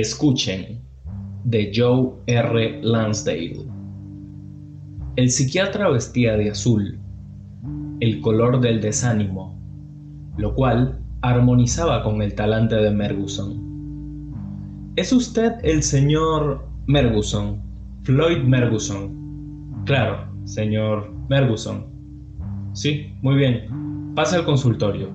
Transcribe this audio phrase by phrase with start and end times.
[0.00, 0.82] Escuchen,
[1.44, 2.80] de Joe R.
[2.82, 3.64] Lansdale.
[5.16, 6.98] El psiquiatra vestía de azul,
[8.00, 9.58] el color del desánimo,
[10.36, 14.34] lo cual armonizaba con el talante de Merguson.
[14.96, 17.62] ¿Es usted el señor Merguson,
[18.02, 19.82] Floyd Merguson?
[19.86, 21.86] Claro, señor Merguson.
[22.74, 24.12] Sí, muy bien.
[24.14, 25.08] Pasa al consultorio.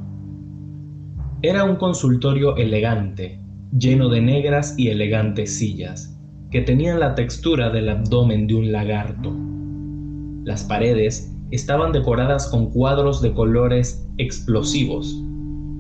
[1.44, 3.41] Era un consultorio elegante,
[3.78, 9.34] lleno de negras y elegantes sillas, que tenían la textura del abdomen de un lagarto.
[10.44, 15.24] Las paredes estaban decoradas con cuadros de colores explosivos.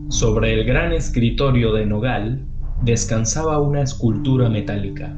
[0.09, 2.45] Sobre el gran escritorio de nogal
[2.83, 5.17] descansaba una escultura metálica.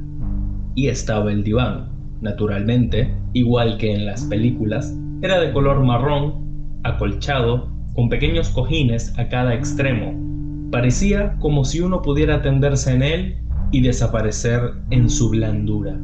[0.76, 7.72] Y estaba el diván, naturalmente, igual que en las películas, era de color marrón, acolchado,
[7.94, 10.33] con pequeños cojines a cada extremo
[10.74, 13.38] Parecía como si uno pudiera tenderse en él
[13.70, 15.96] y desaparecer en su blandura.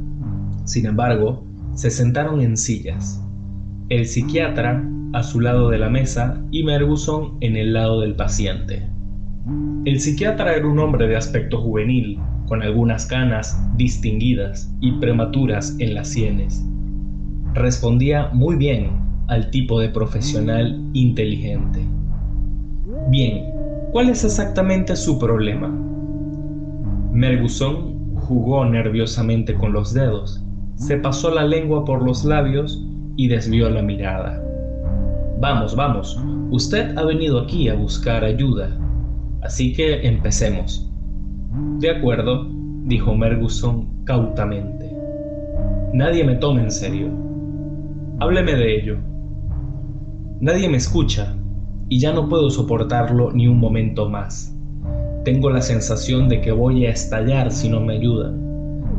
[0.63, 3.19] Sin embargo, se sentaron en sillas.
[3.89, 8.88] El psiquiatra a su lado de la mesa y Merguson en el lado del paciente.
[9.85, 15.95] El psiquiatra era un hombre de aspecto juvenil, con algunas canas distinguidas y prematuras en
[15.95, 16.63] las sienes.
[17.55, 18.91] Respondía muy bien
[19.29, 21.79] al tipo de profesional inteligente.
[23.09, 23.58] Bien,
[23.91, 25.67] ¿Cuál es exactamente su problema?
[27.11, 30.43] Merguson jugó nerviosamente con los dedos,
[30.75, 34.39] se pasó la lengua por los labios y desvió la mirada.
[35.39, 38.69] Vamos, vamos, usted ha venido aquí a buscar ayuda,
[39.41, 40.87] así que empecemos.
[41.79, 42.47] De acuerdo,
[42.85, 44.87] dijo Merguson cautamente.
[45.93, 47.09] Nadie me toma en serio.
[48.19, 48.97] Hábleme de ello.
[50.41, 51.35] Nadie me escucha,
[51.89, 54.55] y ya no puedo soportarlo ni un momento más.
[55.25, 58.39] Tengo la sensación de que voy a estallar si no me ayudan.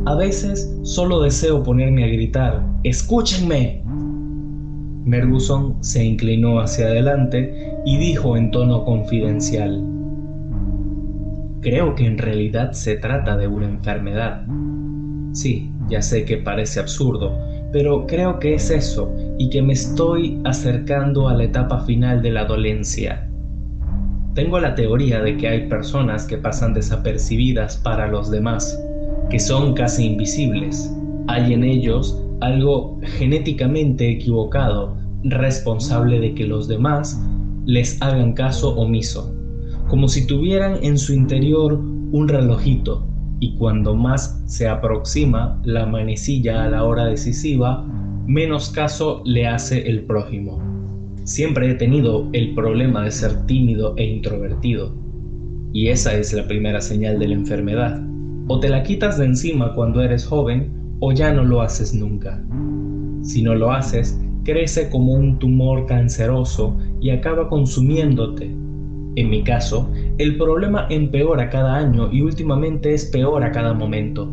[0.06, 3.83] A veces solo deseo ponerme a gritar, ¡Escúchenme!
[5.05, 9.84] Merguson se inclinó hacia adelante y dijo en tono confidencial,
[11.61, 14.46] Creo que en realidad se trata de una enfermedad.
[15.33, 17.39] Sí, ya sé que parece absurdo,
[17.73, 22.33] pero creo que es eso y que me estoy acercando a la etapa final de
[22.33, 23.29] la dolencia.
[24.35, 28.79] Tengo la teoría de que hay personas que pasan desapercibidas para los demás,
[29.29, 30.92] que son casi invisibles.
[31.29, 37.20] Hay en ellos algo genéticamente equivocado, responsable de que los demás
[37.67, 39.35] les hagan caso omiso,
[39.89, 43.10] como si tuvieran en su interior un relojito
[43.40, 47.84] y cuando más se aproxima la manecilla a la hora decisiva,
[48.27, 50.62] menos caso le hace el prójimo.
[51.24, 54.95] Siempre he tenido el problema de ser tímido e introvertido,
[55.73, 58.02] y esa es la primera señal de la enfermedad.
[58.48, 62.42] O te la quitas de encima cuando eres joven, o ya no lo haces nunca.
[63.23, 68.61] Si no lo haces, crece como un tumor canceroso y acaba consumiéndote
[69.17, 69.90] en mi caso,
[70.20, 74.31] el problema empeora cada año y últimamente es peor a cada momento.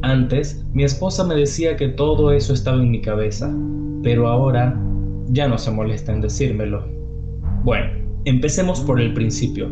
[0.00, 3.54] Antes, mi esposa me decía que todo eso estaba en mi cabeza,
[4.02, 4.74] pero ahora
[5.26, 6.88] ya no se molesta en decírmelo.
[7.62, 7.90] Bueno,
[8.24, 9.70] empecemos por el principio.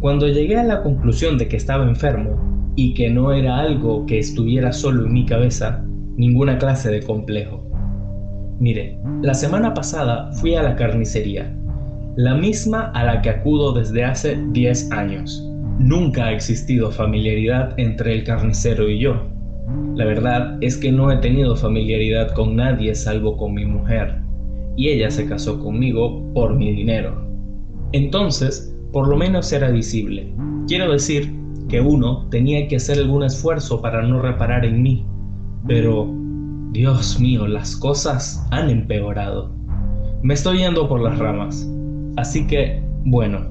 [0.00, 4.20] Cuando llegué a la conclusión de que estaba enfermo y que no era algo que
[4.20, 5.84] estuviera solo en mi cabeza,
[6.16, 7.66] ninguna clase de complejo.
[8.60, 11.59] Mire, la semana pasada fui a la carnicería
[12.16, 15.46] la misma a la que acudo desde hace 10 años.
[15.78, 19.26] Nunca ha existido familiaridad entre el carnicero y yo.
[19.94, 24.16] La verdad es que no he tenido familiaridad con nadie salvo con mi mujer,
[24.76, 27.26] y ella se casó conmigo por mi dinero.
[27.92, 30.32] Entonces, por lo menos era visible.
[30.66, 31.32] Quiero decir
[31.68, 35.06] que uno tenía que hacer algún esfuerzo para no reparar en mí.
[35.66, 36.12] Pero,
[36.72, 39.52] Dios mío, las cosas han empeorado.
[40.22, 41.70] Me estoy yendo por las ramas.
[42.16, 43.50] Así que, bueno,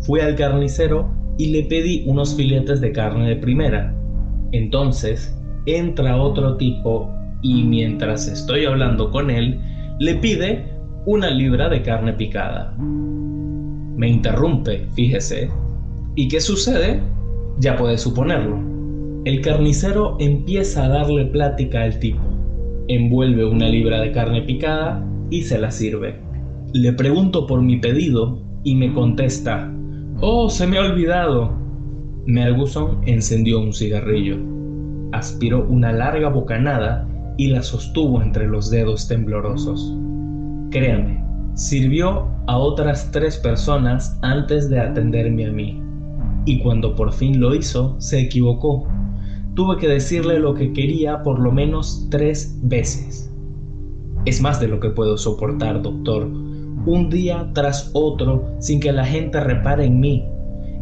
[0.00, 1.08] fui al carnicero
[1.38, 3.94] y le pedí unos filetes de carne de primera.
[4.52, 7.10] Entonces, entra otro tipo
[7.42, 9.58] y mientras estoy hablando con él,
[9.98, 10.64] le pide
[11.06, 12.74] una libra de carne picada.
[12.78, 15.50] Me interrumpe, fíjese.
[16.14, 17.00] ¿Y qué sucede?
[17.58, 18.58] Ya puede suponerlo.
[19.24, 22.22] El carnicero empieza a darle plática al tipo.
[22.88, 26.29] Envuelve una libra de carne picada y se la sirve.
[26.72, 29.72] Le pregunto por mi pedido y me contesta,
[30.20, 31.52] Oh, se me ha olvidado.
[32.26, 34.36] Merguson encendió un cigarrillo,
[35.12, 37.08] aspiró una larga bocanada
[37.38, 39.96] y la sostuvo entre los dedos temblorosos.
[40.70, 41.24] Créame,
[41.54, 45.82] sirvió a otras tres personas antes de atenderme a mí,
[46.44, 48.86] y cuando por fin lo hizo, se equivocó
[49.54, 53.30] tuve que decirle lo que quería por lo menos tres veces.
[54.24, 56.28] Es más de lo que puedo soportar, doctor.
[56.86, 60.26] Un día tras otro sin que la gente repare en mí.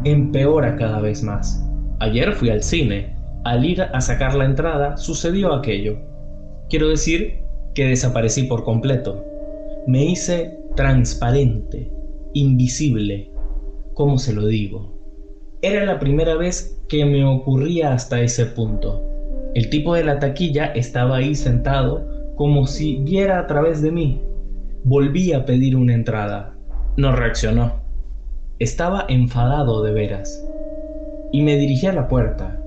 [0.05, 1.67] Empeora cada vez más.
[1.99, 3.17] Ayer fui al cine.
[3.43, 5.97] Al ir a sacar la entrada sucedió aquello.
[6.69, 7.43] Quiero decir
[7.75, 9.25] que desaparecí por completo.
[9.87, 11.91] Me hice transparente,
[12.33, 13.31] invisible.
[13.93, 14.97] ¿Cómo se lo digo?
[15.61, 19.03] Era la primera vez que me ocurría hasta ese punto.
[19.53, 24.21] El tipo de la taquilla estaba ahí sentado como si viera a través de mí.
[24.85, 26.55] Volví a pedir una entrada.
[26.95, 27.81] No reaccionó.
[28.59, 30.41] Estaba enfadado de veras.
[31.33, 32.61] Y me dirigí a la puerta.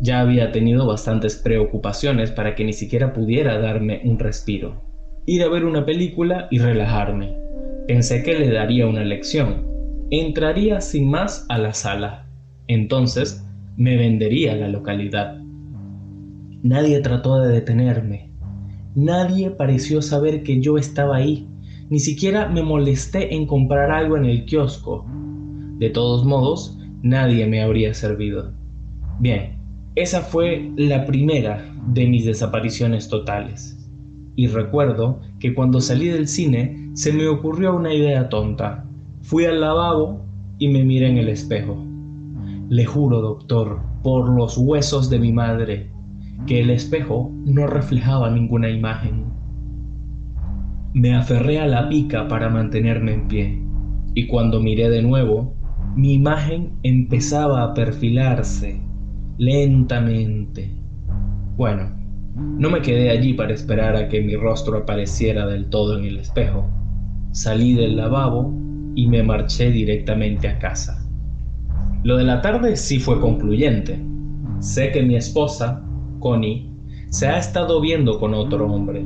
[0.00, 4.82] Ya había tenido bastantes preocupaciones para que ni siquiera pudiera darme un respiro.
[5.26, 7.36] Ir a ver una película y relajarme.
[7.86, 9.66] Pensé que le daría una lección.
[10.10, 12.26] Entraría sin más a la sala.
[12.66, 13.46] Entonces
[13.76, 15.38] me vendería la localidad.
[16.62, 18.31] Nadie trató de detenerme.
[18.94, 21.48] Nadie pareció saber que yo estaba ahí.
[21.88, 25.06] Ni siquiera me molesté en comprar algo en el kiosco.
[25.78, 28.52] De todos modos, nadie me habría servido.
[29.18, 29.58] Bien,
[29.94, 33.78] esa fue la primera de mis desapariciones totales.
[34.36, 38.84] Y recuerdo que cuando salí del cine se me ocurrió una idea tonta.
[39.22, 40.20] Fui al lavabo
[40.58, 41.76] y me miré en el espejo.
[42.68, 45.90] Le juro, doctor, por los huesos de mi madre,
[46.46, 49.32] que el espejo no reflejaba ninguna imagen.
[50.94, 53.62] Me aferré a la pica para mantenerme en pie,
[54.14, 55.54] y cuando miré de nuevo,
[55.96, 58.80] mi imagen empezaba a perfilarse
[59.38, 60.70] lentamente.
[61.56, 61.90] Bueno,
[62.34, 66.18] no me quedé allí para esperar a que mi rostro apareciera del todo en el
[66.18, 66.68] espejo.
[67.32, 68.52] Salí del lavabo
[68.94, 70.98] y me marché directamente a casa.
[72.04, 73.98] Lo de la tarde sí fue concluyente.
[74.60, 75.84] Sé que mi esposa,
[76.22, 76.70] Connie,
[77.10, 79.04] se ha estado viendo con otro hombre.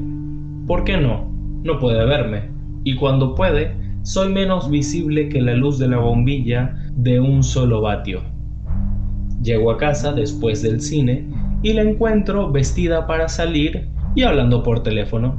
[0.67, 1.33] ¿Por qué no?
[1.65, 2.51] No puede verme.
[2.85, 7.81] Y cuando puede, soy menos visible que la luz de la bombilla de un solo
[7.81, 8.21] vatio.
[9.43, 11.29] Llego a casa después del cine
[11.63, 15.35] y la encuentro vestida para salir y hablando por teléfono.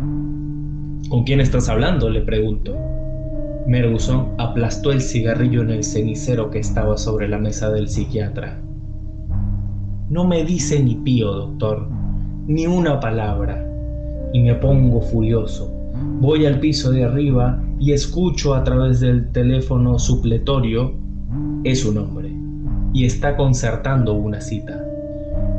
[1.10, 2.10] ¿Con quién estás hablando?
[2.10, 2.76] le pregunto.
[3.68, 8.62] Merguson aplastó el cigarrillo en el cenicero que estaba sobre la mesa del psiquiatra.
[10.10, 11.88] No me dice ni pío, doctor,
[12.48, 13.64] ni una palabra.
[14.32, 15.70] Y me pongo furioso.
[16.22, 20.94] Voy al piso de arriba y escucho a través del teléfono supletorio,
[21.64, 22.32] es un hombre,
[22.94, 24.84] y está concertando una cita.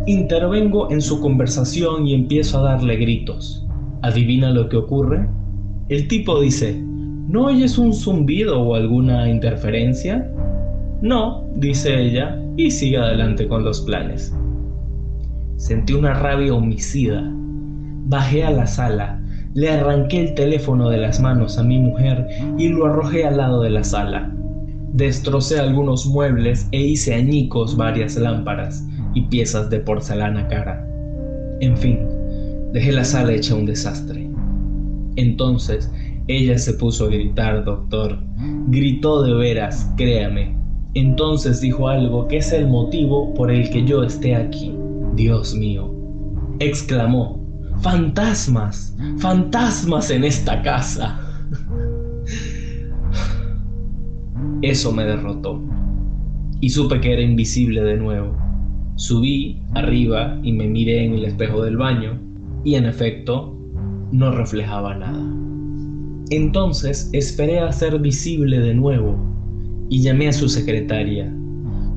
[0.07, 3.67] Intervengo en su conversación y empiezo a darle gritos.
[4.03, 5.29] ¿Adivina lo que ocurre?
[5.89, 6.83] El tipo dice,
[7.29, 10.33] ¿No oyes un zumbido o alguna interferencia?
[11.01, 14.35] No, dice ella, y sigue adelante con los planes.
[15.57, 17.23] Sentí una rabia homicida.
[18.07, 19.21] Bajé a la sala,
[19.55, 22.27] le arranqué el teléfono de las manos a mi mujer
[22.59, 24.33] y lo arrojé al lado de la sala.
[24.93, 28.85] Destrocé algunos muebles e hice añicos varias lámparas
[29.15, 30.85] y piezas de porcelana cara.
[31.61, 32.01] En fin,
[32.73, 34.29] dejé la sala hecha un desastre.
[35.17, 35.93] Entonces
[36.27, 38.19] ella se puso a gritar, doctor.
[38.69, 40.58] Gritó de veras, créame.
[40.95, 44.75] Entonces dijo algo que es el motivo por el que yo esté aquí.
[45.15, 45.95] Dios mío.
[46.61, 47.45] Exclamó,
[47.81, 51.21] fantasmas, fantasmas en esta casa.
[54.63, 55.63] Eso me derrotó.
[56.61, 58.37] Y supe que era invisible de nuevo.
[58.97, 62.19] Subí arriba y me miré en el espejo del baño
[62.65, 63.57] y en efecto
[64.11, 65.25] no reflejaba nada.
[66.31, 69.38] Entonces esperé a ser visible de nuevo
[69.89, 71.33] y llamé a su secretaria.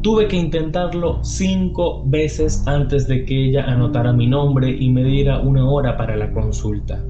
[0.01, 5.39] Tuve que intentarlo cinco veces antes de que ella anotara mi nombre y me diera
[5.39, 7.03] una hora para la consulta.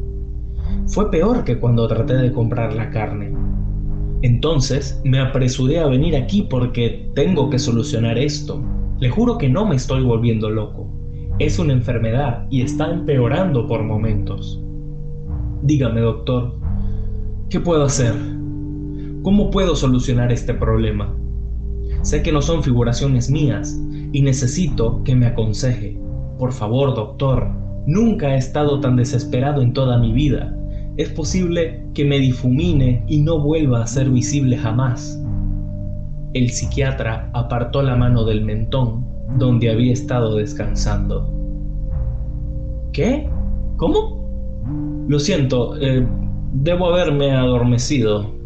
[0.87, 3.31] Fue peor que cuando traté de comprar la carne.
[4.23, 8.61] Entonces me apresuré a venir aquí porque tengo que solucionar esto.
[8.99, 10.87] Le juro que no me estoy volviendo loco.
[11.39, 14.61] Es una enfermedad y está empeorando por momentos.
[15.63, 16.61] Dígame, doctor,
[17.51, 18.13] ¿Qué puedo hacer?
[19.23, 21.15] ¿Cómo puedo solucionar este problema?
[22.01, 23.79] Sé que no son figuraciones mías
[24.11, 25.99] y necesito que me aconseje.
[26.39, 27.49] Por favor, doctor,
[27.85, 30.57] nunca he estado tan desesperado en toda mi vida.
[30.97, 35.21] Es posible que me difumine y no vuelva a ser visible jamás.
[36.33, 39.05] El psiquiatra apartó la mano del mentón
[39.37, 41.31] donde había estado descansando.
[42.91, 43.29] ¿Qué?
[43.77, 45.05] ¿Cómo?
[45.07, 46.05] Lo siento, eh,
[46.53, 48.40] Debo haberme adormecido.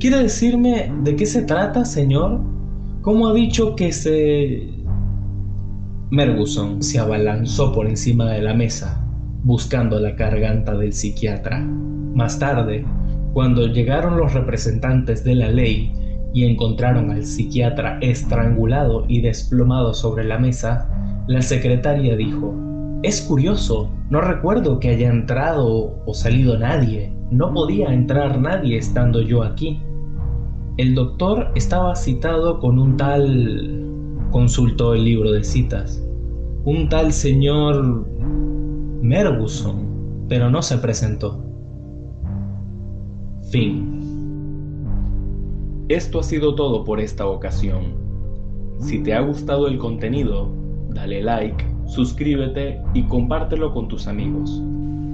[0.00, 2.40] ¿Quiere decirme de qué se trata, señor?
[3.02, 4.70] ¿Cómo ha dicho que se...
[6.08, 9.04] Merguson se abalanzó por encima de la mesa,
[9.44, 11.60] buscando la garganta del psiquiatra.
[11.60, 12.86] Más tarde,
[13.34, 15.92] cuando llegaron los representantes de la ley
[16.32, 20.88] y encontraron al psiquiatra estrangulado y desplomado sobre la mesa,
[21.28, 22.54] la secretaria dijo,
[23.02, 27.12] es curioso, no recuerdo que haya entrado o salido nadie.
[27.30, 29.78] No podía entrar nadie estando yo aquí.
[30.80, 33.84] El doctor estaba citado con un tal...
[34.30, 36.02] consultó el libro de citas.
[36.64, 38.06] Un tal señor...
[39.02, 41.44] Merguson, pero no se presentó.
[43.50, 44.00] Fin.
[45.90, 47.92] Esto ha sido todo por esta ocasión.
[48.78, 50.48] Si te ha gustado el contenido,
[50.94, 54.62] dale like suscríbete y compártelo con tus amigos.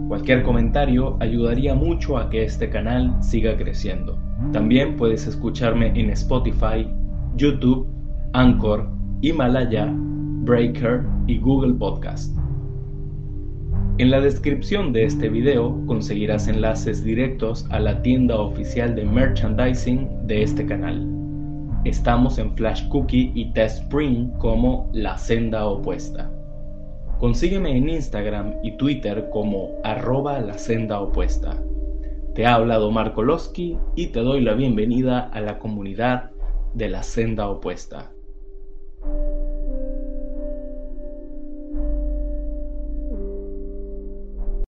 [0.07, 4.26] Cualquier comentario ayudaría mucho a que este canal siga creciendo.
[4.53, 6.89] También puedes escucharme en Spotify,
[7.37, 7.87] YouTube,
[8.33, 8.89] Anchor,
[9.23, 12.37] Himalaya, Breaker y Google Podcast.
[13.99, 20.27] En la descripción de este video conseguirás enlaces directos a la tienda oficial de merchandising
[20.27, 21.07] de este canal.
[21.85, 26.31] Estamos en Flash Cookie y Test Spring como La Senda Opuesta.
[27.19, 31.57] Consígueme en Instagram y Twitter como arroba la senda opuesta.
[32.37, 36.33] Te ha hablado Marco Losky y te doy la bienvenida a la comunidad
[36.75, 38.11] de la senda opuesta.